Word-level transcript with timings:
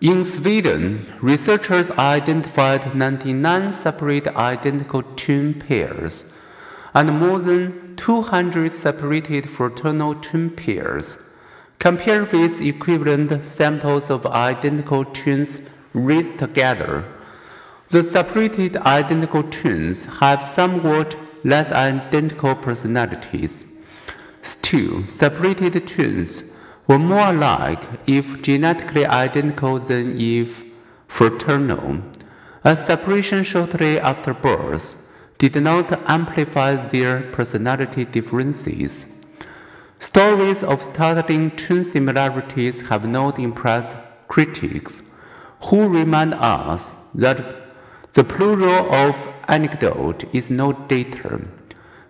In 0.00 0.24
Sweden, 0.24 1.10
researchers 1.22 1.90
identified 1.92 2.94
99 2.94 3.72
separate 3.72 4.26
identical 4.28 5.02
twin 5.02 5.54
pairs 5.54 6.26
and 6.92 7.18
more 7.18 7.40
than 7.40 7.96
200 7.96 8.70
separated 8.70 9.48
fraternal 9.48 10.14
twin 10.14 10.50
pairs, 10.50 11.16
compared 11.78 12.30
with 12.30 12.60
equivalent 12.60 13.46
samples 13.46 14.10
of 14.10 14.26
identical 14.26 15.06
twins 15.06 15.60
raised 15.94 16.38
together. 16.38 17.06
The 17.88 18.02
separated 18.02 18.76
identical 18.76 19.44
twins 19.44 20.04
have 20.20 20.44
somewhat 20.44 21.16
less 21.42 21.72
identical 21.72 22.54
personalities. 22.54 23.64
Still, 24.42 25.06
separated 25.06 25.88
twins 25.88 26.42
were 26.86 26.98
more 26.98 27.30
alike 27.30 27.82
if 28.06 28.42
genetically 28.42 29.06
identical 29.06 29.78
than 29.78 30.14
if 30.18 30.64
fraternal. 31.08 32.02
A 32.64 32.74
separation 32.76 33.42
shortly 33.42 33.98
after 33.98 34.34
birth 34.34 35.02
did 35.38 35.60
not 35.62 35.92
amplify 36.08 36.76
their 36.76 37.22
personality 37.32 38.04
differences. 38.04 39.24
Stories 39.98 40.62
of 40.62 40.82
startling 40.82 41.50
twin 41.52 41.84
similarities 41.84 42.88
have 42.88 43.08
not 43.08 43.38
impressed 43.38 43.96
critics, 44.28 45.02
who 45.62 45.88
remind 45.88 46.34
us 46.34 46.94
that 47.14 47.38
the 48.12 48.24
plural 48.24 48.92
of 48.92 49.28
anecdote 49.48 50.24
is 50.34 50.50
not 50.50 50.88
data. 50.88 51.40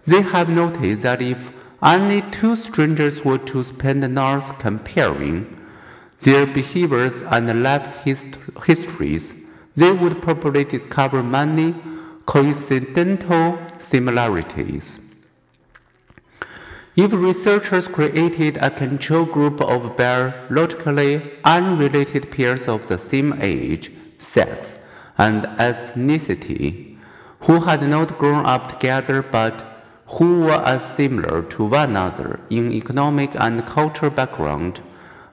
They 0.05 0.23
have 0.23 0.49
noticed 0.49 1.03
that 1.03 1.21
if 1.21 1.53
only 1.87 2.21
two 2.33 2.57
strangers 2.57 3.25
were 3.25 3.39
to 3.39 3.63
spend 3.63 4.01
nights 4.13 4.51
comparing 4.59 5.47
their 6.21 6.45
behaviors 6.45 7.23
and 7.23 7.63
life 7.63 7.87
hist 8.03 8.27
histories. 8.67 9.47
They 9.77 9.93
would 9.93 10.21
probably 10.21 10.65
discover 10.65 11.23
many 11.23 11.77
coincidental 12.27 13.59
similarities. 13.79 14.99
If 16.97 17.13
researchers 17.13 17.87
created 17.87 18.57
a 18.57 18.71
control 18.71 19.27
group 19.27 19.61
of 19.61 19.97
biologically 19.97 21.31
unrelated 21.45 22.33
pairs 22.33 22.67
of 22.67 22.89
the 22.89 22.99
same 22.99 23.39
age, 23.41 23.93
sex, 24.19 24.79
and 25.17 25.45
ethnicity, 25.59 26.99
who 27.43 27.61
had 27.61 27.83
not 27.83 28.19
grown 28.19 28.45
up 28.45 28.73
together 28.73 29.23
but 29.23 29.76
who 30.07 30.41
were 30.41 30.63
as 30.65 30.95
similar 30.95 31.43
to 31.43 31.65
one 31.65 31.91
another 31.91 32.41
in 32.51 32.73
economic 32.73 33.31
and 33.41 33.67
cultural 33.67 34.11
background 34.11 34.81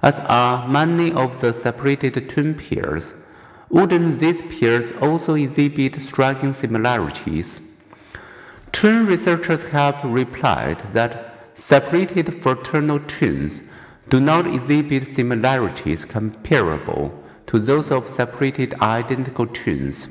as 0.03 0.19
are 0.19 0.67
many 0.67 1.13
of 1.13 1.39
the 1.39 1.53
separated 1.53 2.29
twin 2.29 2.53
pairs, 2.55 3.13
wouldn't 3.69 4.19
these 4.19 4.41
pairs 4.41 4.91
also 5.01 5.35
exhibit 5.35 6.01
striking 6.01 6.51
similarities? 6.51 7.81
Twin 8.73 9.05
researchers 9.05 9.63
have 9.65 10.03
replied 10.03 10.79
that 10.89 11.47
separated 11.53 12.41
fraternal 12.41 12.99
twins 12.99 13.61
do 14.09 14.19
not 14.19 14.45
exhibit 14.45 15.07
similarities 15.07 16.03
comparable 16.03 17.23
to 17.47 17.57
those 17.57 17.89
of 17.89 18.09
separated 18.09 18.73
identical 18.81 19.47
twins. 19.47 20.09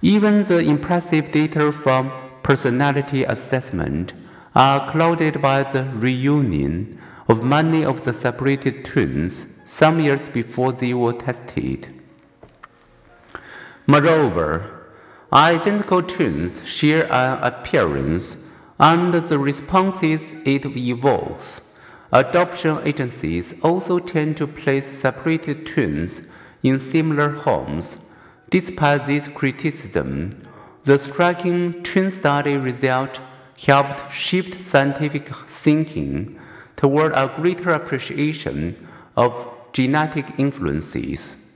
Even 0.00 0.42
the 0.44 0.60
impressive 0.60 1.30
data 1.30 1.70
from 1.72 2.10
personality 2.44 3.24
assessment 3.24 4.12
are 4.54 4.88
clouded 4.90 5.42
by 5.42 5.64
the 5.64 5.82
reunion 5.94 7.00
of 7.26 7.42
many 7.42 7.84
of 7.84 8.04
the 8.04 8.12
separated 8.12 8.84
twins 8.84 9.46
some 9.64 9.98
years 9.98 10.28
before 10.28 10.70
they 10.72 10.94
were 10.94 11.14
tested. 11.14 11.88
Moreover, 13.86 14.86
identical 15.32 16.02
twins 16.02 16.64
share 16.68 17.10
an 17.10 17.42
appearance 17.42 18.36
and 18.78 19.14
the 19.14 19.38
responses 19.38 20.22
it 20.44 20.64
evokes. 20.66 21.62
Adoption 22.12 22.78
agencies 22.84 23.54
also 23.62 23.98
tend 23.98 24.36
to 24.36 24.46
place 24.46 24.86
separated 24.86 25.66
twins 25.66 26.22
in 26.62 26.78
similar 26.78 27.30
homes. 27.30 27.98
Despite 28.50 29.06
this 29.06 29.28
criticism, 29.28 30.46
the 30.84 30.98
striking 30.98 31.82
twin 31.82 32.10
study 32.10 32.56
result 32.56 33.20
helped 33.66 34.12
shift 34.12 34.60
scientific 34.60 35.34
thinking 35.48 36.38
toward 36.76 37.12
a 37.12 37.32
greater 37.36 37.70
appreciation 37.70 38.76
of 39.16 39.46
genetic 39.72 40.26
influences. 40.38 41.53